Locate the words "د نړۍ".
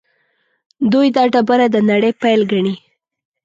1.71-2.11